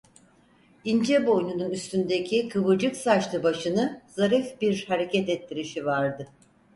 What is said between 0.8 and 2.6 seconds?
İnce boynunun üstündeki